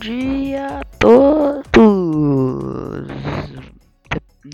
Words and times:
Dia 0.00 0.80
a 0.80 0.84
todos! 0.98 1.72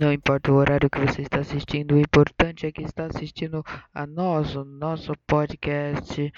Não 0.00 0.12
importa 0.12 0.52
o 0.52 0.54
horário 0.54 0.88
que 0.88 1.00
você 1.00 1.22
está 1.22 1.40
assistindo, 1.40 1.94
o 1.94 1.98
importante 1.98 2.64
é 2.64 2.72
que 2.72 2.82
está 2.82 3.06
assistindo 3.06 3.64
a 3.92 4.06
nós, 4.06 4.54
o 4.54 4.64
nosso 4.64 5.12
podcast. 5.26 6.32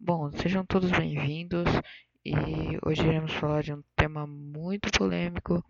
Bom, 0.00 0.30
sejam 0.32 0.64
todos 0.64 0.90
bem-vindos 0.90 1.68
e 2.24 2.34
hoje 2.82 3.06
iremos 3.06 3.32
falar 3.34 3.62
de 3.62 3.74
um 3.74 3.82
tema 3.94 4.26
muito 4.26 4.90
polêmico 4.90 5.62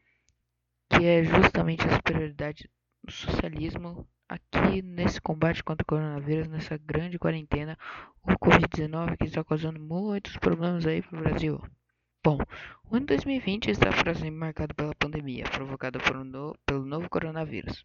que 0.89 1.05
é 1.05 1.25
justamente 1.25 1.87
a 1.87 1.97
superioridade 1.97 2.71
do 3.03 3.11
socialismo 3.11 4.07
aqui 4.29 4.83
nesse 4.83 5.21
combate 5.21 5.65
contra 5.65 5.83
o 5.83 5.87
coronavírus, 5.87 6.49
nessa 6.49 6.79
grande 6.79 7.19
quarentena, 7.19 7.77
o 8.23 8.29
Covid-19 8.39 9.17
que 9.19 9.25
está 9.25 9.43
causando 9.43 9.81
muitos 9.81 10.37
problemas 10.37 10.87
aí 10.87 11.03
para 11.03 11.19
o 11.19 11.23
Brasil. 11.23 11.61
Bom, 12.25 12.39
o 12.89 12.95
ano 12.95 13.07
2020 13.07 13.73
está 13.73 13.91
marcado 14.31 14.73
pela 14.77 14.95
pandemia 14.95 15.43
provocada 15.43 15.99
no, 16.23 16.57
pelo 16.65 16.87
novo 16.87 17.11
coronavírus. 17.11 17.85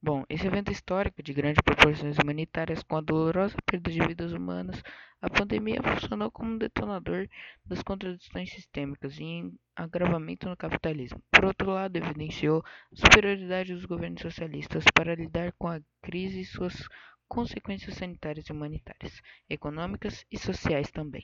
Bom, 0.00 0.24
esse 0.28 0.46
evento 0.46 0.70
histórico 0.70 1.20
de 1.20 1.32
grandes 1.32 1.60
proporções 1.64 2.16
humanitárias 2.16 2.84
com 2.84 2.96
a 2.96 3.00
dolorosa 3.00 3.56
perda 3.66 3.90
de 3.90 3.98
vidas 4.06 4.32
humanas, 4.32 4.80
a 5.20 5.28
pandemia 5.28 5.82
funcionou 5.82 6.30
como 6.30 6.52
um 6.52 6.58
detonador 6.58 7.28
das 7.64 7.82
contradições 7.82 8.52
sistêmicas 8.52 9.18
e 9.18 9.52
agravamento 9.74 10.48
no 10.48 10.56
capitalismo. 10.56 11.20
Por 11.32 11.46
outro 11.46 11.72
lado, 11.72 11.96
evidenciou 11.96 12.62
a 12.92 12.96
superioridade 12.96 13.74
dos 13.74 13.84
governos 13.84 14.22
socialistas 14.22 14.84
para 14.94 15.16
lidar 15.16 15.50
com 15.58 15.66
a 15.66 15.80
crise 16.02 16.42
e 16.42 16.44
suas 16.44 16.86
consequências 17.26 17.96
sanitárias 17.96 18.46
e 18.46 18.52
humanitárias, 18.52 19.20
econômicas 19.50 20.24
e 20.30 20.38
sociais 20.38 20.88
também. 20.92 21.22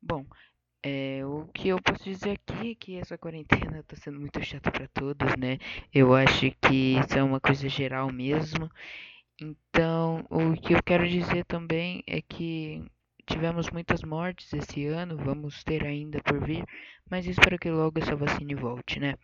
Bom, 0.00 0.24
é, 0.82 1.24
o 1.26 1.46
que 1.52 1.68
eu 1.68 1.80
posso 1.82 2.04
dizer 2.04 2.32
aqui 2.32 2.70
é 2.70 2.74
que 2.74 2.96
essa 2.96 3.18
quarentena 3.18 3.80
está 3.80 3.96
sendo 3.96 4.18
muito 4.18 4.42
chata 4.42 4.70
para 4.70 4.88
todos, 4.88 5.36
né? 5.36 5.58
Eu 5.92 6.14
acho 6.14 6.50
que 6.62 6.96
isso 6.98 7.18
é 7.18 7.22
uma 7.22 7.40
coisa 7.40 7.68
geral 7.68 8.10
mesmo. 8.10 8.70
Então, 9.40 10.26
o 10.30 10.54
que 10.54 10.74
eu 10.74 10.82
quero 10.82 11.08
dizer 11.08 11.44
também 11.44 12.02
é 12.06 12.22
que 12.22 12.82
tivemos 13.26 13.70
muitas 13.70 14.02
mortes 14.02 14.52
esse 14.52 14.86
ano, 14.86 15.16
vamos 15.16 15.62
ter 15.64 15.84
ainda 15.84 16.20
por 16.22 16.42
vir, 16.44 16.64
mas 17.10 17.26
espero 17.26 17.58
que 17.58 17.70
logo 17.70 17.98
essa 17.98 18.16
vacina 18.16 18.58
volte, 18.58 18.98
né? 18.98 19.16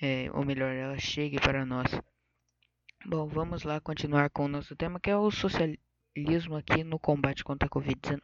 É, 0.00 0.30
ou 0.32 0.44
melhor, 0.44 0.72
ela 0.74 0.98
chegue 0.98 1.40
para 1.40 1.64
nós. 1.66 1.90
Bom, 3.06 3.26
vamos 3.28 3.62
lá 3.64 3.80
continuar 3.80 4.30
com 4.30 4.44
o 4.44 4.48
nosso 4.48 4.76
tema 4.76 5.00
que 5.00 5.10
é 5.10 5.16
o 5.16 5.30
socialismo 5.30 6.56
aqui 6.56 6.84
no 6.84 6.98
combate 6.98 7.42
contra 7.44 7.66
a 7.66 7.70
Covid-19. 7.70 8.20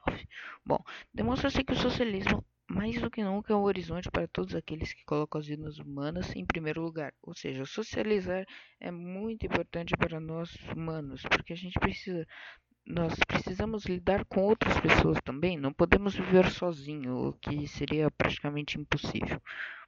Bom, 0.64 0.82
demonstra-se 1.12 1.64
que 1.64 1.72
o 1.72 1.76
socialismo 1.76 2.44
mais 2.66 3.00
do 3.00 3.10
que 3.10 3.22
nunca 3.22 3.52
é 3.52 3.56
um 3.56 3.62
horizonte 3.62 4.10
para 4.10 4.26
todos 4.26 4.54
aqueles 4.54 4.92
que 4.92 5.04
colocam 5.04 5.40
as 5.40 5.46
vidas 5.46 5.78
humanas 5.78 6.34
em 6.34 6.44
primeiro 6.44 6.82
lugar. 6.82 7.12
Ou 7.22 7.34
seja, 7.34 7.64
socializar 7.64 8.46
é 8.80 8.90
muito 8.90 9.46
importante 9.46 9.96
para 9.96 10.18
nós 10.18 10.54
humanos, 10.74 11.22
porque 11.22 11.52
a 11.52 11.56
gente 11.56 11.78
precisa 11.78 12.26
nós 12.86 13.14
precisamos 13.26 13.86
lidar 13.86 14.26
com 14.26 14.42
outras 14.42 14.78
pessoas 14.78 15.18
também, 15.24 15.56
não 15.56 15.72
podemos 15.72 16.14
viver 16.14 16.50
sozinho, 16.50 17.28
o 17.28 17.32
que 17.32 17.66
seria 17.66 18.10
praticamente 18.10 18.78
impossível. 18.78 19.40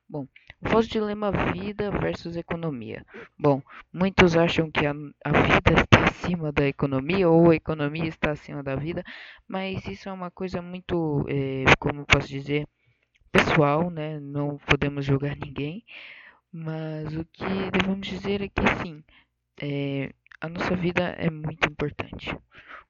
Bom, 0.08 0.26
o 0.62 0.69
falso 0.69 0.88
dilema 0.88 1.32
vida 1.53 1.91
versus 1.91 2.37
economia. 2.37 3.04
Bom, 3.37 3.60
muitos 3.93 4.37
acham 4.37 4.70
que 4.70 4.87
a, 4.87 4.93
a, 5.25 5.32
vida 5.32 5.72
está 5.82 6.04
acima 6.04 6.53
da 6.53 6.64
economia 6.66 7.28
ou 7.28 7.50
a 7.50 7.56
economia 7.56 8.06
está 8.06 8.31
acima 8.31 8.62
da 8.62 8.76
vida, 8.76 9.03
mas 9.48 9.84
isso 9.87 10.08
é 10.08 10.12
uma 10.12 10.31
coisa 10.31 10.62
muito, 10.62 11.26
é, 11.28 11.64
posso 12.26 12.32
dizer, 12.32 12.66
pessoal, 13.31 13.88
né? 13.88 14.19
Não 14.19 14.59
podemos 14.59 15.04
julgar 15.04 15.37
ninguém, 15.37 15.84
mas 16.50 17.16
o 17.16 17.25
que 17.25 17.44
devemos 17.70 18.04
dizer 18.04 18.42
é 18.42 18.48
que 18.48 18.62
sim, 18.82 19.04
é, 19.62 20.12
a 20.41 20.48
nossa 20.48 20.75
vida 20.75 21.03
é 21.10 21.31
muito 21.31 21.69
importante. 21.69 22.37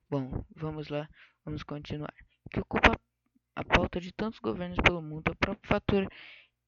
Bom, 0.08 0.42
vamos 0.54 0.88
lá, 0.88 1.06
vamos 1.44 1.62
continuar. 1.62 2.14
O 2.47 2.48
que 2.48 2.60
ocupa 2.60 2.98
a 3.54 3.62
pauta 3.62 4.00
de 4.00 4.10
tantos 4.10 4.38
governos 4.38 4.78
pelo 4.82 5.02
mundo 5.02 5.28
é 5.28 5.32
o 5.32 5.36
próprio 5.36 5.68
fator 5.68 6.08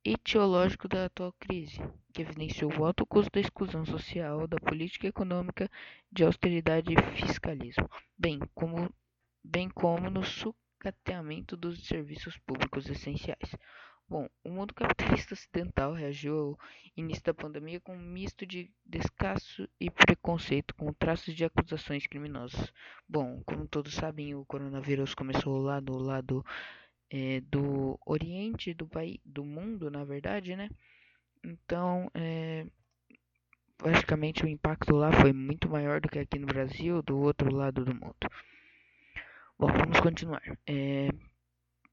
etiológico 0.04 0.86
da 0.88 1.06
atual 1.06 1.32
crise, 1.40 1.80
que 2.12 2.20
evidenciou 2.20 2.70
o 2.78 2.84
alto 2.84 3.06
custo 3.06 3.32
da 3.32 3.40
exclusão 3.40 3.86
social, 3.86 4.46
da 4.46 4.58
política 4.58 5.06
econômica 5.06 5.70
de 6.12 6.22
austeridade 6.22 6.92
e 6.92 7.16
fiscalismo, 7.16 7.88
bem 8.16 8.38
como, 8.54 8.92
bem 9.42 9.70
como 9.70 10.10
no 10.10 10.22
sucateamento 10.78 11.56
dos 11.56 11.84
serviços 11.87 12.39
públicos 12.39 12.89
essenciais. 12.89 13.56
Bom, 14.09 14.27
o 14.43 14.50
mundo 14.50 14.72
capitalista 14.72 15.34
ocidental 15.34 15.93
reagiu 15.93 16.34
ao 16.34 16.59
início 16.97 17.25
da 17.25 17.34
pandemia 17.34 17.78
com 17.81 17.94
um 17.94 18.00
misto 18.00 18.47
de 18.47 18.71
descaso 18.87 19.69
e 19.78 19.91
preconceito, 19.91 20.75
com 20.75 20.93
traços 20.94 21.34
de 21.34 21.44
acusações 21.44 22.06
criminosas. 22.06 22.72
Bom, 23.06 23.43
como 23.44 23.69
todos 23.69 23.93
sabem, 23.93 24.34
o 24.34 24.47
coronavírus 24.47 25.15
começou 25.15 25.59
lá 25.59 25.78
do 25.78 25.99
lado 25.99 26.43
é, 27.10 27.41
do 27.43 27.99
Oriente 28.06 28.72
do 28.72 28.87
país, 28.87 29.19
do 29.25 29.45
mundo, 29.45 29.91
na 29.91 30.05
verdade, 30.05 30.56
né? 30.56 30.71
Então, 31.45 32.10
é, 32.15 32.66
praticamente 33.77 34.43
o 34.43 34.49
impacto 34.49 34.95
lá 34.95 35.12
foi 35.12 35.33
muito 35.34 35.69
maior 35.69 36.00
do 36.00 36.09
que 36.09 36.19
aqui 36.19 36.39
no 36.39 36.47
Brasil, 36.47 37.03
do 37.03 37.19
outro 37.19 37.55
lado 37.55 37.84
do 37.84 37.95
mundo. 37.95 38.16
Bom, 39.60 39.66
vamos 39.72 39.98
continuar. 39.98 40.41
É, 40.69 41.08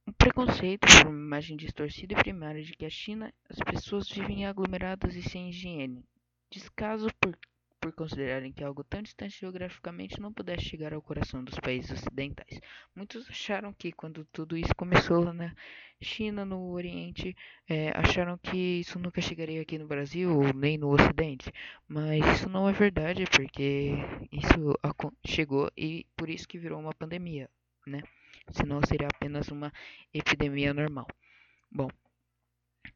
um 0.08 0.12
preconceito 0.14 0.82
por 0.82 1.08
uma 1.08 1.26
imagem 1.26 1.58
distorcida 1.58 2.14
e 2.14 2.18
primária 2.18 2.62
de 2.62 2.74
que 2.74 2.86
a 2.86 2.90
China 2.92 3.34
as 3.50 3.58
pessoas 3.58 4.08
vivem 4.08 4.46
aglomeradas 4.46 5.16
e 5.16 5.24
sem 5.24 5.50
higiene. 5.50 6.06
Descaso 6.52 7.08
por, 7.20 7.36
por 7.86 7.94
considerarem 7.94 8.52
que 8.52 8.64
algo 8.64 8.84
tão 8.84 9.04
distante 9.04 9.40
geograficamente 9.40 10.20
não 10.20 10.34
pudesse 10.34 10.66
chegar 10.66 10.92
ao 10.92 11.04
coração 11.04 11.44
dos 11.44 11.60
países 11.60 11.92
ocidentais. 11.92 12.60
Muitos 12.96 13.30
acharam 13.30 13.72
que, 13.72 13.92
quando 13.92 14.26
tudo 14.34 14.58
isso 14.58 14.74
começou 14.76 15.24
lá 15.24 15.32
na 15.32 15.56
China, 16.02 16.44
no 16.44 16.72
Oriente, 16.72 17.38
é, 17.70 17.92
acharam 17.96 18.40
que 18.40 18.80
isso 18.80 18.98
nunca 18.98 19.22
chegaria 19.22 19.62
aqui 19.62 19.78
no 19.78 19.86
Brasil 19.86 20.52
nem 20.56 20.80
no 20.80 20.90
Ocidente. 20.90 21.52
Mas 21.88 22.26
isso 22.34 22.50
não 22.50 22.68
é 22.68 22.74
verdade, 22.74 23.24
porque 23.26 23.92
isso 24.32 24.76
chegou 25.24 25.70
e 25.78 26.08
por 26.18 26.28
isso 26.28 26.48
que 26.48 26.58
virou 26.58 26.80
uma 26.80 26.94
pandemia, 26.94 27.48
né? 27.86 28.02
senão 28.52 28.82
seria 28.84 29.10
apenas 29.14 29.50
uma 29.50 29.72
epidemia 30.12 30.74
normal. 30.74 31.06
Bom, 31.72 31.90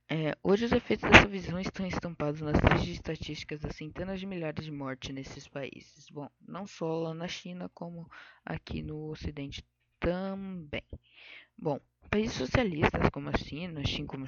é, 0.09 0.35
hoje 0.43 0.65
os 0.65 0.71
efeitos 0.71 1.09
dessa 1.09 1.27
visão 1.27 1.59
estão 1.59 1.85
estampados 1.85 2.41
nas 2.41 2.59
tristes 2.59 2.93
estatísticas 2.95 3.59
das 3.59 3.75
centenas 3.75 4.19
de 4.19 4.25
milhares 4.25 4.65
de 4.65 4.71
mortes 4.71 5.13
nesses 5.13 5.47
países. 5.47 6.09
Bom, 6.09 6.29
não 6.41 6.65
só 6.65 6.85
lá 6.99 7.13
na 7.13 7.27
China, 7.27 7.69
como 7.73 8.09
aqui 8.43 8.81
no 8.81 9.09
Ocidente 9.09 9.65
também. 9.99 10.83
Bom, 11.57 11.79
países 12.09 12.37
socialistas 12.37 13.09
como 13.11 13.29
a 13.29 13.37
China, 13.37 13.81
assim 13.81 14.05
como 14.05 14.25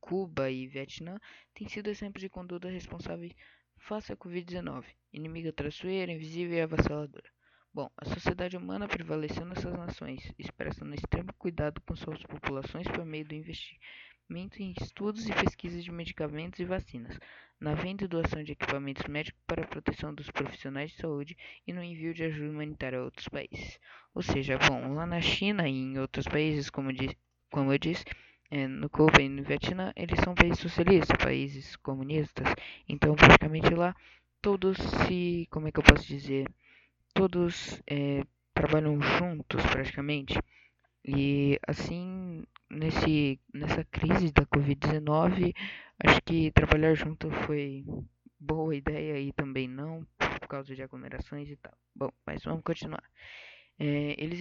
Cuba 0.00 0.50
e 0.50 0.66
Vietnã, 0.66 1.18
têm 1.54 1.68
sido 1.68 1.88
exemplos 1.88 2.20
de 2.20 2.28
conduta 2.28 2.68
responsável 2.68 3.30
face 3.76 4.12
à 4.12 4.16
Covid-19, 4.16 4.84
inimiga 5.12 5.52
traiçoeira, 5.52 6.12
invisível 6.12 6.56
e 6.58 6.62
avassaladora. 6.62 7.30
Bom, 7.72 7.90
a 7.96 8.04
sociedade 8.06 8.56
humana 8.56 8.88
prevaleceu 8.88 9.44
nessas 9.44 9.72
nações, 9.74 10.32
expressando 10.38 10.94
extremo 10.94 11.32
cuidado 11.34 11.80
com 11.82 11.94
suas 11.94 12.22
populações 12.22 12.88
por 12.88 13.04
meio 13.04 13.26
do 13.26 13.34
investimento 13.34 13.80
em 14.30 14.74
estudos 14.78 15.26
e 15.26 15.32
pesquisas 15.32 15.82
de 15.82 15.90
medicamentos 15.90 16.60
e 16.60 16.64
vacinas, 16.64 17.18
na 17.58 17.72
venda 17.72 18.04
e 18.04 18.08
doação 18.08 18.42
de 18.42 18.52
equipamentos 18.52 19.06
médicos 19.06 19.40
para 19.46 19.64
a 19.64 19.66
proteção 19.66 20.14
dos 20.14 20.30
profissionais 20.30 20.90
de 20.90 20.98
saúde 20.98 21.36
e 21.66 21.72
no 21.72 21.82
envio 21.82 22.12
de 22.12 22.24
ajuda 22.24 22.50
humanitária 22.50 22.98
a 22.98 23.04
outros 23.04 23.26
países. 23.28 23.80
Ou 24.14 24.20
seja, 24.22 24.58
bom, 24.58 24.92
lá 24.92 25.06
na 25.06 25.20
China 25.22 25.66
e 25.66 25.72
em 25.72 25.98
outros 25.98 26.26
países, 26.26 26.68
como, 26.68 26.90
como 27.50 27.72
eu 27.72 27.78
disse, 27.78 28.04
é, 28.50 28.66
no 28.66 28.90
Cuba 28.90 29.22
e 29.22 29.30
no 29.30 29.42
Vietnã, 29.42 29.94
eles 29.96 30.20
são 30.20 30.34
países 30.34 30.58
socialistas, 30.58 31.16
países 31.16 31.76
comunistas, 31.76 32.46
então 32.86 33.14
praticamente 33.14 33.74
lá 33.74 33.96
todos 34.42 34.76
se, 34.76 35.48
como 35.50 35.68
é 35.68 35.72
que 35.72 35.78
eu 35.78 35.84
posso 35.84 36.06
dizer, 36.06 36.46
todos 37.14 37.82
é, 37.86 38.22
trabalham 38.52 39.00
juntos 39.00 39.64
praticamente. 39.66 40.38
E 41.16 41.58
assim, 41.66 42.44
nesse, 42.70 43.40
nessa 43.54 43.82
crise 43.84 44.30
da 44.30 44.44
Covid-19, 44.44 45.54
acho 46.04 46.20
que 46.22 46.50
trabalhar 46.50 46.94
junto 46.94 47.30
foi 47.46 47.82
boa 48.38 48.76
ideia 48.76 49.18
e 49.18 49.32
também 49.32 49.66
não, 49.66 50.06
por 50.18 50.48
causa 50.48 50.74
de 50.74 50.82
aglomerações 50.82 51.48
e 51.48 51.56
tal. 51.56 51.72
Bom, 51.94 52.10
mas 52.26 52.44
vamos 52.44 52.62
continuar. 52.62 53.02
É, 53.78 54.22
eles 54.22 54.40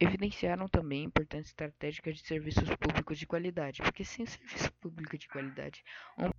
evidenciaram 0.00 0.66
também 0.68 1.02
a 1.02 1.06
importância 1.06 1.50
estratégica 1.50 2.12
de 2.12 2.20
serviços 2.20 2.68
públicos 2.76 3.16
de 3.18 3.26
qualidade, 3.26 3.82
porque 3.82 4.04
sem 4.04 4.26
serviço 4.26 4.72
público 4.80 5.16
de 5.16 5.28
qualidade, 5.28 5.84
um 6.18 6.30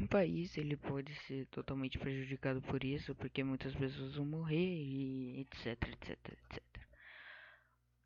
um 0.00 0.06
país 0.06 0.56
ele 0.56 0.78
pode 0.78 1.14
ser 1.26 1.46
totalmente 1.48 1.98
prejudicado 1.98 2.62
por 2.62 2.82
isso, 2.82 3.14
porque 3.14 3.44
muitas 3.44 3.74
pessoas 3.74 4.14
vão 4.16 4.24
morrer 4.24 4.56
e 4.56 5.40
etc, 5.40 5.66
etc, 5.88 6.18
etc. 6.28 6.62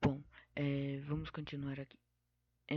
Bom, 0.03 0.21
é, 0.57 1.01
vamos 1.07 1.31
continuar 1.31 1.79
aqui. 1.81 1.99
É, 2.71 2.77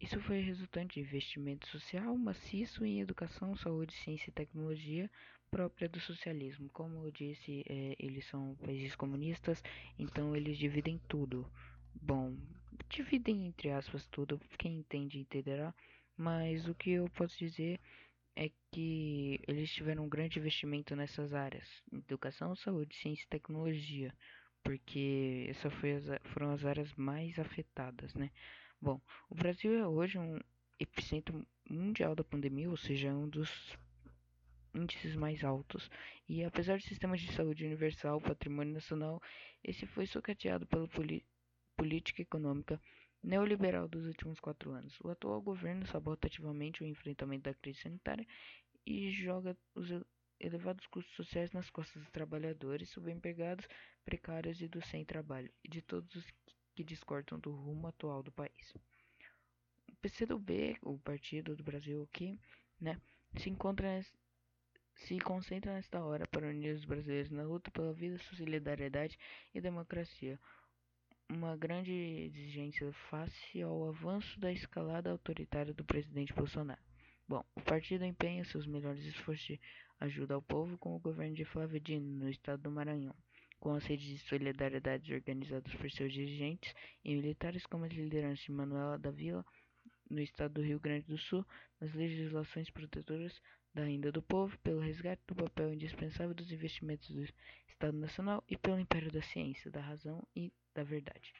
Isso 0.00 0.20
foi 0.22 0.40
resultante 0.40 0.94
de 0.94 1.00
investimento 1.00 1.66
social 1.68 2.16
maciço 2.16 2.84
em 2.84 3.00
educação, 3.00 3.56
saúde, 3.56 3.94
ciência 3.94 4.30
e 4.30 4.32
tecnologia 4.32 5.10
própria 5.50 5.88
do 5.88 6.00
socialismo. 6.00 6.68
Como 6.70 7.04
eu 7.06 7.10
disse, 7.10 7.64
é, 7.68 7.96
eles 7.98 8.26
são 8.26 8.56
países 8.56 8.94
comunistas, 8.96 9.62
então 9.98 10.34
eles 10.36 10.58
dividem 10.58 11.00
tudo. 11.08 11.46
Bom, 11.94 12.36
dividem 12.90 13.46
entre 13.46 13.70
aspas 13.70 14.06
tudo, 14.08 14.40
quem 14.58 14.78
entende 14.78 15.18
entenderá, 15.20 15.74
mas 16.16 16.66
o 16.68 16.74
que 16.74 16.90
eu 16.90 17.08
posso 17.10 17.38
dizer 17.38 17.80
é 18.36 18.50
que 18.72 19.40
eles 19.46 19.70
tiveram 19.72 20.04
um 20.04 20.08
grande 20.08 20.38
investimento 20.38 20.96
nessas 20.96 21.32
áreas: 21.34 21.68
educação, 21.92 22.56
saúde, 22.56 22.96
ciência 22.96 23.24
e 23.24 23.28
tecnologia, 23.28 24.14
porque 24.62 25.46
essas 25.48 25.72
foram 26.24 26.52
as 26.52 26.64
áreas 26.64 26.92
mais 26.94 27.38
afetadas, 27.38 28.14
né? 28.14 28.30
Bom, 28.80 29.00
o 29.28 29.34
Brasil 29.34 29.74
é 29.74 29.86
hoje 29.86 30.18
um 30.18 30.38
epicentro 30.78 31.46
mundial 31.68 32.14
da 32.14 32.24
pandemia, 32.24 32.68
ou 32.68 32.76
seja, 32.76 33.08
é 33.08 33.14
um 33.14 33.28
dos 33.28 33.76
índices 34.74 35.14
mais 35.14 35.44
altos. 35.44 35.90
E 36.28 36.44
apesar 36.44 36.76
do 36.76 36.82
sistema 36.82 37.16
de 37.16 37.32
saúde 37.32 37.64
universal, 37.64 38.20
patrimônio 38.20 38.74
nacional, 38.74 39.20
esse 39.62 39.86
foi 39.86 40.06
socateado 40.06 40.66
pela 40.66 40.88
política 41.76 42.22
econômica 42.22 42.80
neoliberal 43.22 43.86
dos 43.86 44.06
últimos 44.06 44.40
quatro 44.40 44.72
anos. 44.72 44.98
O 45.00 45.08
atual 45.10 45.40
governo 45.40 45.86
sabota 45.86 46.26
ativamente 46.26 46.82
o 46.82 46.86
enfrentamento 46.86 47.44
da 47.44 47.54
crise 47.54 47.80
sanitária 47.80 48.26
e 48.84 49.12
joga 49.12 49.56
os 49.74 49.88
elevados 50.40 50.86
custos 50.88 51.14
sociais 51.14 51.52
nas 51.52 51.70
costas 51.70 52.02
dos 52.02 52.10
trabalhadores, 52.10 52.90
subempregados, 52.90 53.66
precários 54.04 54.60
e 54.60 54.68
do 54.68 54.82
sem 54.82 55.04
trabalho, 55.04 55.50
e 55.64 55.68
de 55.68 55.80
todos 55.80 56.14
os 56.14 56.26
que 56.74 56.84
discordam 56.84 57.38
do 57.38 57.50
rumo 57.50 57.86
atual 57.86 58.22
do 58.22 58.32
país. 58.32 58.74
O 59.88 59.96
PCdoB, 60.00 60.76
o 60.82 60.98
Partido 60.98 61.54
do 61.54 61.62
Brasil 61.62 62.02
aqui, 62.02 62.38
né, 62.80 63.00
se 63.36 63.50
encontra 63.50 64.04
se 64.94 65.18
concentra 65.20 65.72
nesta 65.72 66.04
hora 66.04 66.26
para 66.26 66.48
unir 66.48 66.74
os 66.74 66.84
brasileiros 66.84 67.30
na 67.30 67.42
luta 67.42 67.70
pela 67.70 67.92
vida, 67.92 68.18
solidariedade 68.18 69.18
e 69.54 69.60
democracia. 69.60 70.38
Uma 71.30 71.56
grande 71.56 71.92
exigência 71.92 72.92
face 73.10 73.62
ao 73.62 73.88
avanço 73.88 74.38
da 74.38 74.52
escalada 74.52 75.10
autoritária 75.10 75.72
do 75.72 75.84
presidente 75.84 76.34
Bolsonaro. 76.34 76.80
Bom, 77.26 77.42
o 77.54 77.60
partido 77.62 78.04
empenha 78.04 78.44
seus 78.44 78.66
melhores 78.66 79.02
esforços 79.04 79.46
de 79.46 79.60
ajuda 79.98 80.34
ao 80.34 80.42
povo 80.42 80.76
com 80.76 80.94
o 80.94 81.00
governo 81.00 81.34
de 81.34 81.44
Flávio 81.44 81.80
Dino 81.80 82.06
no 82.06 82.28
estado 82.28 82.62
do 82.62 82.70
Maranhão 82.70 83.14
com 83.62 83.76
as 83.76 83.86
redes 83.86 84.04
de 84.04 84.18
solidariedade 84.18 85.14
organizadas 85.14 85.72
por 85.76 85.88
seus 85.88 86.12
dirigentes 86.12 86.74
e 87.04 87.14
militares, 87.14 87.64
como 87.64 87.84
as 87.84 87.92
lideranças 87.92 88.44
de 88.44 88.50
Manuela 88.50 88.98
da 88.98 89.12
Vila, 89.12 89.46
no 90.10 90.20
estado 90.20 90.54
do 90.54 90.62
Rio 90.62 90.80
Grande 90.80 91.06
do 91.06 91.16
Sul, 91.16 91.46
nas 91.80 91.94
legislações 91.94 92.68
protetoras 92.70 93.40
da 93.72 93.84
renda 93.84 94.10
do 94.10 94.20
povo, 94.20 94.58
pelo 94.58 94.80
resgate 94.80 95.22
do 95.28 95.36
papel 95.36 95.72
indispensável 95.72 96.34
dos 96.34 96.50
investimentos 96.50 97.08
do 97.08 97.22
Estado 97.68 97.96
Nacional 97.96 98.42
e 98.48 98.56
pelo 98.56 98.80
império 98.80 99.12
da 99.12 99.22
ciência, 99.22 99.70
da 99.70 99.80
razão 99.80 100.26
e 100.34 100.52
da 100.74 100.82
verdade. 100.82 101.32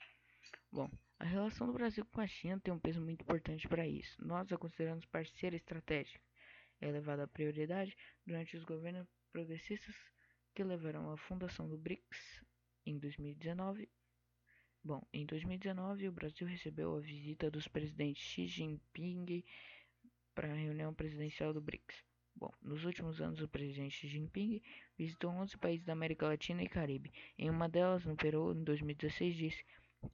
Bom, 0.70 0.88
a 1.18 1.24
relação 1.24 1.66
do 1.66 1.72
Brasil 1.72 2.06
com 2.06 2.20
a 2.20 2.26
China 2.28 2.60
tem 2.60 2.72
um 2.72 2.78
peso 2.78 3.00
muito 3.00 3.22
importante 3.22 3.66
para 3.66 3.84
isso. 3.84 4.24
Nós 4.24 4.52
a 4.52 4.56
consideramos 4.56 5.04
parceira 5.06 5.56
estratégica. 5.56 6.20
É 6.80 6.86
elevada 6.86 7.24
a 7.24 7.28
prioridade 7.28 7.96
durante 8.24 8.56
os 8.56 8.62
governos 8.62 9.08
progressistas 9.32 9.96
que 10.54 10.62
levaram 10.62 11.10
à 11.10 11.16
fundação 11.16 11.68
do 11.68 11.78
BRICS 11.78 12.44
em 12.84 12.98
2019. 12.98 13.88
Bom, 14.84 15.06
em 15.12 15.24
2019 15.24 16.08
o 16.08 16.12
Brasil 16.12 16.46
recebeu 16.46 16.96
a 16.96 17.00
visita 17.00 17.50
dos 17.50 17.68
presidentes 17.68 18.22
Xi 18.22 18.46
Jinping 18.46 19.44
para 20.34 20.50
a 20.50 20.56
reunião 20.56 20.92
presidencial 20.92 21.52
do 21.52 21.60
BRICS. 21.60 22.04
Bom, 22.34 22.52
nos 22.60 22.84
últimos 22.84 23.20
anos 23.20 23.40
o 23.40 23.48
presidente 23.48 23.94
Xi 23.96 24.08
Jinping 24.08 24.60
visitou 24.98 25.30
11 25.30 25.56
países 25.58 25.86
da 25.86 25.92
América 25.92 26.26
Latina 26.26 26.62
e 26.62 26.68
Caribe. 26.68 27.12
Em 27.38 27.48
uma 27.48 27.68
delas, 27.68 28.04
no 28.04 28.16
Peru, 28.16 28.52
em 28.52 28.64
2016, 28.64 29.36
disse: 29.36 29.64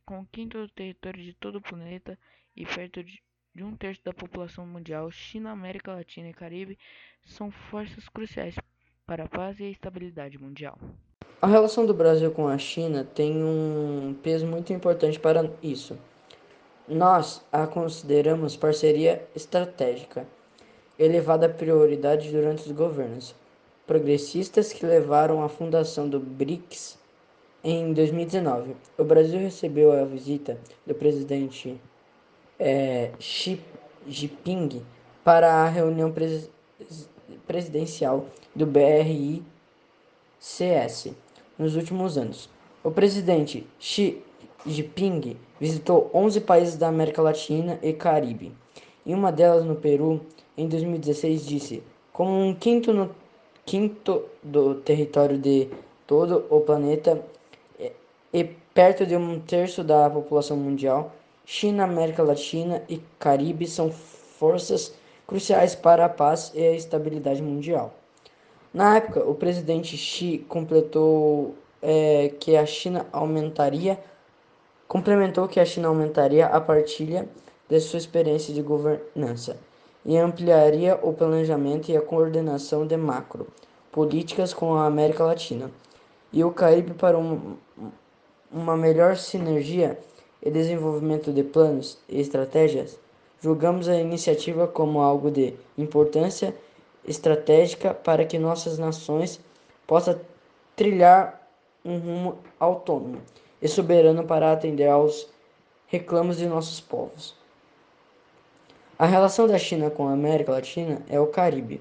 com 0.05 0.21
o 0.21 0.27
quinto 0.27 0.59
do 0.59 0.69
território 0.69 1.23
de 1.23 1.33
todo 1.35 1.57
o 1.57 1.63
planeta 1.63 2.19
e 2.55 2.67
perto 2.67 3.03
de, 3.03 3.23
de 3.55 3.65
um 3.65 3.77
terço 3.77 4.03
da 4.05 4.13
população 4.13 4.67
mundial, 4.67 5.11
China, 5.11 5.51
América 5.51 5.95
Latina 5.95 6.29
e 6.29 6.35
Caribe 6.35 6.79
são 7.25 7.51
forças 7.51 8.09
cruciais 8.09 8.55
para 9.09 9.25
a 9.25 9.29
paz 9.29 9.59
e 9.59 9.65
a 9.65 9.71
estabilidade 9.71 10.39
mundial. 10.39 10.79
A 11.41 11.47
relação 11.47 11.87
do 11.87 11.95
Brasil 11.95 12.31
com 12.31 12.47
a 12.47 12.59
China 12.59 13.09
tem 13.15 13.43
um 13.43 14.15
peso 14.23 14.47
muito 14.47 14.71
importante 14.71 15.19
para 15.19 15.51
isso. 15.63 15.99
Nós 16.87 17.43
a 17.51 17.67
consideramos 17.67 18.55
parceria 18.55 19.27
estratégica, 19.35 20.27
elevada 20.99 21.49
prioridade 21.49 22.31
durante 22.31 22.67
os 22.67 22.73
governos 22.73 23.35
progressistas 23.87 24.75
que 24.75 24.85
levaram 24.85 25.43
à 25.43 25.49
fundação 25.49 26.07
do 26.07 26.21
BRICS 26.21 26.99
em 27.65 27.95
2019. 27.95 28.77
O 28.99 29.05
Brasil 29.05 29.41
recebeu 29.41 29.91
a 29.91 30.05
visita 30.05 30.59
do 30.87 30.95
presidente 30.95 31.81
é, 32.59 33.13
Xi 33.19 33.59
Jinping 34.07 34.83
para 35.25 35.51
a 35.51 35.69
reunião 35.69 36.13
presidencial 36.13 37.18
presidencial 37.49 38.27
do 38.55 38.65
BRI-CS 38.65 39.43
nos 41.59 41.75
últimos 41.75 42.17
anos. 42.17 42.49
O 42.85 42.93
presidente 42.93 43.67
Xi 43.81 44.23
Jinping 44.65 45.37
visitou 45.59 46.09
11 46.15 46.43
países 46.43 46.77
da 46.77 46.87
América 46.87 47.21
Latina 47.21 47.81
e 47.83 47.93
Caribe. 47.93 48.53
Em 49.05 49.15
uma 49.15 49.33
delas, 49.33 49.65
no 49.65 49.75
Peru, 49.75 50.21
em 50.57 50.69
2016, 50.69 51.45
disse: 51.45 51.83
como 52.13 52.31
um 52.31 52.55
quinto, 52.55 52.93
no, 52.93 53.11
quinto 53.65 54.25
do 54.43 54.75
território 54.77 55.39
de 55.39 55.69
todo 56.07 56.47
o 56.51 56.61
planeta 56.61 57.25
e 58.33 58.45
perto 58.75 59.07
de 59.07 59.17
um 59.17 59.41
terço 59.41 59.83
da 59.83 60.09
população 60.11 60.57
mundial, 60.57 61.13
China, 61.45 61.85
América 61.85 62.23
Latina 62.23 62.83
e 62.89 63.01
Caribe 63.19 63.67
são 63.67 63.91
forças 63.91 64.95
cruciais 65.29 65.75
para 65.75 66.07
a 66.07 66.09
paz 66.09 66.51
e 66.55 66.67
a 66.67 66.75
estabilidade 66.75 67.43
mundial. 67.43 67.95
Na 68.73 68.97
época, 68.97 69.21
o 69.21 69.35
presidente 69.35 69.95
Xi 69.95 70.39
completou 70.49 71.55
é, 71.83 72.33
que 72.41 72.57
a 72.57 72.65
China 72.65 73.07
aumentaria, 73.13 74.01
complementou 74.89 75.47
que 75.47 75.61
a 75.61 75.67
China 75.67 75.89
aumentaria 75.89 76.47
a 76.47 76.59
partilha 76.59 77.29
de 77.69 77.79
sua 77.79 77.99
experiência 77.99 78.55
de 78.55 78.63
governança 78.63 79.59
e 80.05 80.17
ampliaria 80.17 80.99
o 81.03 81.13
planejamento 81.13 81.91
e 81.91 81.97
a 81.97 82.01
coordenação 82.01 82.87
de 82.87 82.97
macro 82.97 83.47
políticas 83.93 84.55
com 84.55 84.75
a 84.75 84.87
América 84.87 85.25
Latina 85.25 85.71
e 86.33 86.43
o 86.43 86.51
Caribe 86.51 86.95
para 86.95 87.19
um, 87.19 87.57
uma 88.51 88.77
melhor 88.79 89.17
sinergia 89.19 89.99
e 90.43 90.51
desenvolvimento 90.51 91.31
de 91.33 91.43
planos 91.43 91.99
e 92.09 92.19
estratégias 92.19 92.99
julgamos 93.41 93.89
a 93.89 93.99
iniciativa 93.99 94.67
como 94.67 95.01
algo 95.01 95.31
de 95.31 95.55
importância 95.77 96.55
estratégica 97.07 97.95
para 97.95 98.25
que 98.25 98.39
nossas 98.39 98.79
nações 98.79 99.41
possam 99.87 100.19
trilhar 100.77 101.49
um 101.85 101.99
rumo 101.99 102.39
autônomo 102.59 103.21
e 103.63 103.69
soberano 103.69 104.25
para 104.25 104.53
atender 104.53 104.89
aos 104.89 105.29
reclamos 105.87 106.37
de 106.37 106.47
nossos 106.47 106.81
povos. 106.81 107.35
A 108.99 109.07
relação 109.07 109.47
da 109.47 109.59
China 109.59 109.91
com 109.91 110.09
a 110.09 110.13
América 110.13 110.53
Latina 110.53 111.03
é 111.09 111.19
o 111.21 111.29
Caribe. 111.29 111.81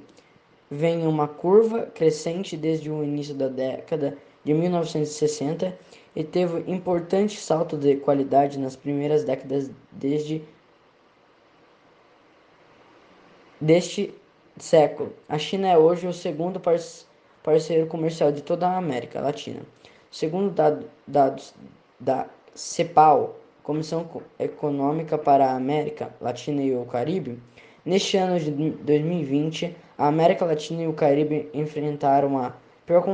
Vem 0.70 1.08
uma 1.08 1.28
curva 1.28 1.84
crescente 1.88 2.56
desde 2.56 2.92
o 2.92 3.04
início 3.04 3.34
da 3.34 3.48
década 3.48 4.18
de 4.44 4.54
1960 4.54 5.78
e 6.16 6.24
teve 6.24 6.72
importante 6.72 7.40
salto 7.40 7.78
de 7.78 7.96
qualidade 7.98 8.60
nas 8.60 8.76
primeiras 8.76 9.24
décadas 9.24 9.70
desde 9.92 10.44
deste 13.60 14.14
século. 14.58 15.14
A 15.28 15.38
China 15.38 15.68
é 15.68 15.78
hoje 15.78 16.08
o 16.08 16.14
segundo 16.14 16.62
parceiro 17.44 17.88
comercial 17.88 18.32
de 18.32 18.42
toda 18.42 18.68
a 18.68 18.78
América 18.78 19.20
Latina. 19.20 19.62
Segundo 20.12 20.54
dados 21.06 21.54
da 22.00 22.28
CEPAL, 22.56 23.36
Comissão 23.62 24.08
Econômica 24.40 25.18
para 25.18 25.48
a 25.48 25.56
América 25.56 26.14
Latina 26.22 26.62
e 26.64 26.74
o 26.76 26.86
Caribe, 26.86 27.38
neste 27.86 28.16
ano 28.18 28.40
de 28.40 28.52
2020, 28.52 29.76
a 29.98 30.08
América 30.08 30.46
Latina 30.46 30.84
e 30.84 30.88
o 30.88 30.94
Caribe 30.94 31.50
enfrentaram 31.54 32.38
a 32.38 32.54
pior 32.86 33.06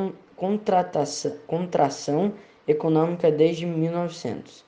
contração 1.48 2.34
econômica 2.68 3.32
desde 3.32 3.66
1900, 3.66 4.64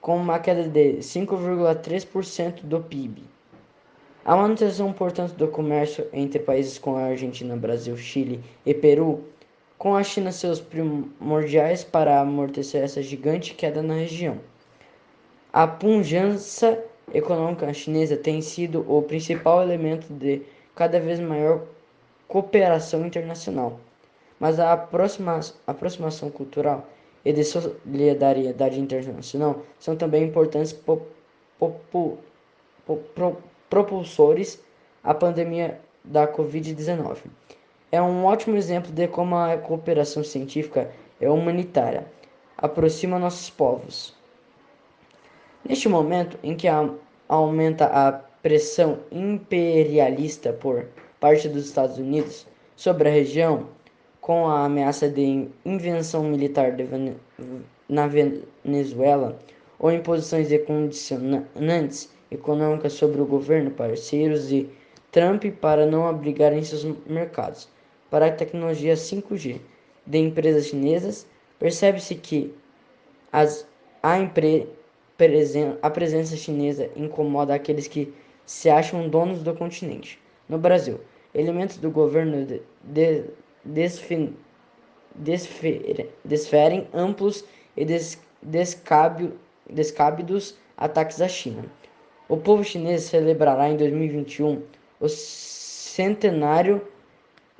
com 0.00 0.16
uma 0.16 0.38
queda 0.38 0.68
de 0.68 0.98
5,3% 0.98 2.62
do 2.62 2.80
PIB. 2.80 3.35
A 4.26 4.34
manutenção, 4.34 4.92
portanto, 4.92 5.34
do 5.34 5.46
comércio 5.46 6.04
entre 6.12 6.40
países 6.40 6.78
como 6.78 6.96
a 6.96 7.04
Argentina, 7.04 7.54
Brasil, 7.54 7.96
Chile 7.96 8.42
e 8.66 8.74
Peru, 8.74 9.22
com 9.78 9.94
a 9.94 10.02
China 10.02 10.32
seus 10.32 10.60
primordiais 10.60 11.84
para 11.84 12.18
amortecer 12.18 12.82
essa 12.82 13.00
gigante 13.00 13.54
queda 13.54 13.84
na 13.84 13.94
região. 13.94 14.40
A 15.52 15.68
pujança 15.68 16.76
econômica 17.14 17.72
chinesa 17.72 18.16
tem 18.16 18.42
sido 18.42 18.84
o 18.92 19.00
principal 19.00 19.62
elemento 19.62 20.12
de 20.12 20.42
cada 20.74 20.98
vez 20.98 21.20
maior 21.20 21.62
cooperação 22.26 23.06
internacional. 23.06 23.78
Mas 24.40 24.58
a 24.58 24.72
aproximação 24.72 26.30
cultural 26.30 26.84
e 27.24 27.32
de 27.32 27.44
solidariedade 27.44 28.80
internacional 28.80 29.62
são 29.78 29.94
também 29.94 30.24
importantes 30.24 30.76
propulsores 33.68 34.60
à 35.02 35.14
pandemia 35.14 35.80
da 36.04 36.26
Covid-19. 36.26 37.18
É 37.90 38.00
um 38.02 38.24
ótimo 38.24 38.56
exemplo 38.56 38.90
de 38.92 39.08
como 39.08 39.36
a 39.36 39.56
cooperação 39.56 40.22
científica 40.22 40.90
e 41.20 41.26
humanitária 41.26 42.06
aproxima 42.58 43.18
nossos 43.18 43.50
povos. 43.50 44.14
Neste 45.64 45.88
momento 45.88 46.38
em 46.42 46.54
que 46.54 46.68
aumenta 47.28 47.86
a 47.86 48.12
pressão 48.12 49.00
imperialista 49.10 50.52
por 50.52 50.86
parte 51.18 51.48
dos 51.48 51.66
Estados 51.66 51.98
Unidos 51.98 52.46
sobre 52.76 53.08
a 53.08 53.12
região, 53.12 53.68
com 54.20 54.46
a 54.46 54.64
ameaça 54.64 55.08
de 55.08 55.48
invenção 55.64 56.24
militar 56.24 56.72
de 56.72 56.86
na 57.88 58.08
Venezuela 58.08 59.38
ou 59.78 59.92
imposições 59.92 60.48
de 60.48 60.58
condicionantes 60.58 62.10
econômicas 62.30 62.92
sobre 62.92 63.20
o 63.20 63.26
governo, 63.26 63.70
parceiros 63.70 64.48
de 64.48 64.68
Trump 65.10 65.44
para 65.60 65.86
não 65.86 66.06
abrigarem 66.06 66.62
seus 66.62 66.84
mercados 67.06 67.68
para 68.10 68.26
a 68.26 68.32
tecnologia 68.32 68.94
5G 68.94 69.60
de 70.06 70.18
empresas 70.18 70.66
chinesas, 70.66 71.26
percebe-se 71.58 72.14
que 72.14 72.54
as, 73.32 73.66
a, 74.02 74.18
empre, 74.18 74.68
presen, 75.16 75.76
a 75.82 75.90
presença 75.90 76.36
chinesa 76.36 76.90
incomoda 76.96 77.54
aqueles 77.54 77.88
que 77.88 78.12
se 78.44 78.70
acham 78.70 79.08
donos 79.08 79.42
do 79.42 79.54
continente. 79.54 80.20
No 80.48 80.58
Brasil, 80.58 81.00
elementos 81.34 81.78
do 81.78 81.90
governo 81.90 82.44
de, 82.44 82.62
de, 82.84 83.24
desfin, 83.64 84.36
desfer, 85.16 86.08
desferem 86.24 86.86
amplos 86.94 87.44
e 87.76 87.84
des, 87.84 88.18
descábio, 88.40 89.32
descábidos 89.68 90.56
ataques 90.76 91.20
à 91.20 91.28
China. 91.28 91.64
O 92.28 92.36
povo 92.36 92.64
chinês 92.64 93.04
celebrará 93.04 93.68
em 93.68 93.76
2021 93.76 94.60
o 95.00 95.08
centenário 95.08 96.82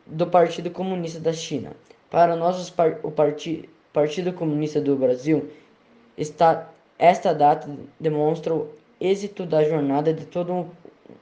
do 0.05 0.27
Partido 0.27 0.71
Comunista 0.73 1.21
da 1.21 1.33
China. 1.33 1.71
Para 2.11 2.35
nós, 2.35 2.73
o 3.03 3.11
Parti 3.13 3.69
Partido 3.93 4.33
Comunista 4.33 4.81
do 4.81 4.97
Brasil, 4.97 5.49
está, 6.19 6.69
esta 6.99 7.33
data 7.33 7.71
demonstra 7.99 8.55
o 8.55 8.69
êxito 9.01 9.47
da 9.47 9.63
jornada 9.63 10.13
de 10.13 10.27
todo 10.27 10.53
um, 10.53 10.67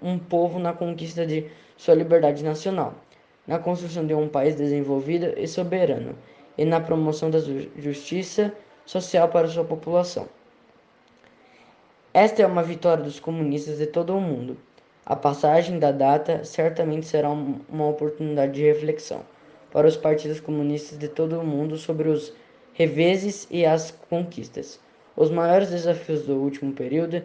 um 0.03 0.19
povo 0.19 0.59
na 0.59 0.73
conquista 0.73 1.27
de 1.27 1.47
sua 1.77 1.95
liberdade 1.95 2.43
nacional, 2.43 2.95
na 3.47 3.59
construção 3.59 4.07
de 4.07 4.15
um 4.15 4.27
país 4.29 4.57
desenvolvido 4.57 5.39
e 5.39 5.47
soberano 5.47 6.17
e 6.57 6.65
na 6.65 6.81
promoção 6.81 7.31
da 7.31 7.39
justiça 7.77 8.53
social 8.87 9.29
para 9.29 9.47
sua 9.49 9.65
população. 9.65 10.27
Esta 12.17 12.43
é 12.43 12.47
uma 12.47 12.63
vitória 12.63 13.03
dos 13.03 13.19
comunistas 13.19 13.79
de 13.79 13.89
todo 13.89 14.17
o 14.17 14.21
mundo. 14.21 14.57
A 15.05 15.17
passagem 15.17 15.81
da 15.81 15.91
data 15.91 16.45
certamente 16.45 17.07
será 17.07 17.29
uma 17.29 17.89
oportunidade 17.89 18.53
de 18.53 18.63
reflexão 18.63 19.23
para 19.73 19.89
os 19.89 19.97
partidos 19.97 20.39
comunistas 20.39 20.97
de 20.97 21.09
todo 21.09 21.41
o 21.41 21.45
mundo 21.45 21.77
sobre 21.77 22.09
os 22.09 22.33
reveses 22.73 23.49
e 23.51 23.67
as 23.67 23.91
conquistas. 24.09 24.79
Os 25.17 25.29
maiores 25.29 25.71
desafios 25.71 26.23
do 26.23 26.37
último 26.37 26.73
período 26.73 27.21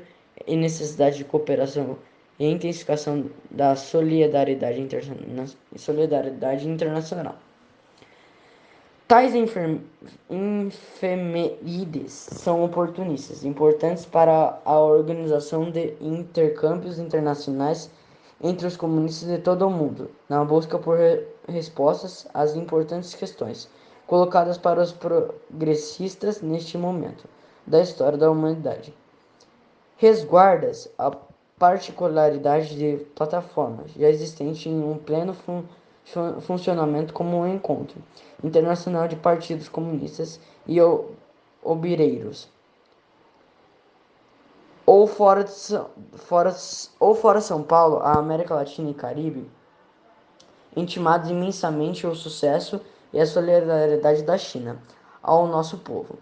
e 0.47 0.55
necessidade 0.55 1.17
de 1.17 1.23
cooperação 1.23 1.95
e 2.39 2.49
intensificação 2.49 3.29
da 3.51 3.75
solidariedade, 3.75 4.81
interna 4.81 5.45
solidariedade 5.75 6.67
internacional. 6.67 7.37
Tais 9.09 9.33
efemérides 10.29 12.13
são 12.13 12.63
oportunistas, 12.63 13.43
importantes 13.43 14.05
para 14.05 14.61
a 14.63 14.79
organização 14.79 15.71
de 15.71 15.95
intercâmbios 15.99 16.99
internacionais 16.99 17.89
entre 18.39 18.67
os 18.67 18.77
comunistas 18.77 19.27
de 19.27 19.39
todo 19.39 19.65
o 19.65 19.71
mundo, 19.71 20.11
na 20.29 20.45
busca 20.45 20.77
por 20.77 20.99
re 20.99 21.25
respostas 21.47 22.27
às 22.35 22.55
importantes 22.55 23.15
questões 23.15 23.67
colocadas 24.05 24.59
para 24.59 24.79
os 24.79 24.91
progressistas 24.91 26.43
neste 26.43 26.77
momento 26.77 27.27
da 27.65 27.81
história 27.81 28.15
da 28.15 28.29
humanidade. 28.29 28.93
Resguardas 29.97 30.87
a 30.99 31.17
particularidade 31.57 32.77
de 32.77 33.03
plataformas 33.15 33.91
já 33.93 34.07
existente 34.07 34.69
em 34.69 34.83
um 34.83 34.99
pleno 34.99 35.33
funcionamento 35.33 35.78
funcionamento 36.41 37.13
como 37.13 37.37
um 37.37 37.47
encontro 37.47 38.01
internacional 38.43 39.07
de 39.07 39.15
partidos 39.15 39.69
comunistas 39.69 40.39
e 40.67 40.77
obreiros. 41.63 42.49
Ou 44.85 45.05
fora, 45.05 45.43
de, 45.43 45.51
fora, 46.15 46.55
ou 46.99 47.13
fora 47.13 47.41
São 47.41 47.61
Paulo, 47.61 47.99
a 47.99 48.13
América 48.13 48.55
Latina 48.55 48.89
e 48.89 48.93
Caribe, 48.93 49.49
intimados 50.75 51.29
imensamente 51.29 52.07
o 52.07 52.15
sucesso 52.15 52.81
e 53.13 53.19
a 53.19 53.25
solidariedade 53.25 54.23
da 54.23 54.37
China 54.37 54.81
ao 55.21 55.47
nosso 55.47 55.77
povo. 55.79 56.17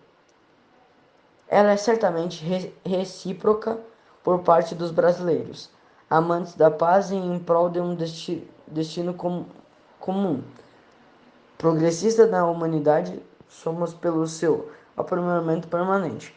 Ela 1.47 1.71
é 1.71 1.77
certamente 1.77 2.43
recíproca 2.85 3.79
por 4.21 4.39
parte 4.39 4.75
dos 4.75 4.91
brasileiros, 4.91 5.69
amantes 6.09 6.55
da 6.55 6.69
paz 6.69 7.09
e 7.11 7.15
em 7.15 7.39
prol 7.39 7.69
de 7.69 7.79
um 7.79 7.95
desti 7.95 8.45
destino 8.67 9.13
comum 9.13 9.45
comum. 10.07 10.41
Progressista 11.57 12.25
da 12.25 12.45
humanidade, 12.45 13.21
somos 13.49 13.93
pelo 13.93 14.25
seu 14.25 14.71
aprimoramento 14.95 15.67
permanente. 15.67 16.33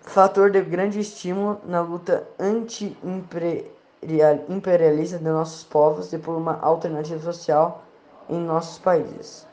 Fator 0.00 0.50
de 0.50 0.62
grande 0.62 0.98
estímulo 0.98 1.60
na 1.66 1.82
luta 1.82 2.26
anti-imperialista 2.40 5.18
de 5.18 5.24
nossos 5.24 5.62
povos 5.64 6.10
e 6.14 6.18
por 6.18 6.34
uma 6.34 6.58
alternativa 6.60 7.20
social 7.20 7.84
em 8.30 8.40
nossos 8.40 8.78
países. 8.78 9.46